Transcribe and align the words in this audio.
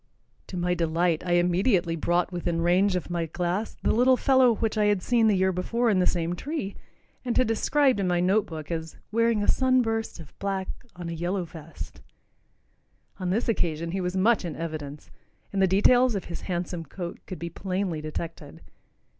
To 0.47 0.57
my 0.57 0.73
delight 0.73 1.23
I 1.27 1.33
immediately 1.33 1.95
brought 1.95 2.31
within 2.31 2.61
range 2.61 2.95
of 2.95 3.11
my 3.11 3.27
glass 3.27 3.75
the 3.83 3.91
little 3.93 4.17
fellow 4.17 4.55
which 4.55 4.75
I 4.75 4.85
had 4.85 5.03
seen 5.03 5.27
the 5.27 5.35
year 5.37 5.51
before 5.51 5.91
in 5.91 5.99
the 5.99 6.07
same 6.07 6.35
tree, 6.35 6.75
and 7.23 7.37
had 7.37 7.45
described 7.47 7.99
in 7.99 8.07
my 8.07 8.19
note 8.19 8.47
book 8.47 8.71
as 8.71 8.97
"wearing 9.11 9.43
a 9.43 9.47
sun 9.47 9.83
burst 9.83 10.19
of 10.19 10.33
black 10.39 10.69
on 10.95 11.07
a 11.07 11.13
yellow 11.13 11.43
vest." 11.45 12.01
On 13.19 13.29
this 13.29 13.47
occasion 13.47 13.91
he 13.91 14.01
was 14.01 14.17
much 14.17 14.43
in 14.43 14.55
evidence, 14.55 15.11
and 15.53 15.61
the 15.61 15.67
details 15.67 16.15
of 16.15 16.25
his 16.25 16.41
handsome 16.49 16.83
coat 16.83 17.19
could 17.27 17.37
be 17.37 17.51
plainly 17.51 18.01
detected. 18.01 18.61